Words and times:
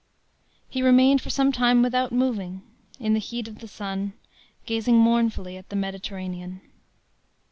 He 0.67 0.81
remained 0.81 1.21
for 1.21 1.29
some 1.29 1.51
time 1.51 1.83
without 1.83 2.11
moving, 2.11 2.63
in 2.99 3.13
the 3.13 3.19
heat 3.19 3.47
of 3.47 3.59
the 3.59 3.67
sun, 3.67 4.13
gazing 4.65 4.97
mournfully 4.97 5.57
at 5.57 5.69
the 5.69 5.75
Mediterranean. 5.75 6.59